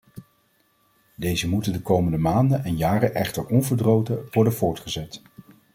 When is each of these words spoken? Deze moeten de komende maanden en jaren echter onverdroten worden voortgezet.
Deze 1.15 1.47
moeten 1.49 1.73
de 1.73 1.81
komende 1.81 2.17
maanden 2.17 2.63
en 2.63 2.75
jaren 2.75 3.15
echter 3.15 3.45
onverdroten 3.45 4.25
worden 4.31 4.53
voortgezet. 4.53 5.21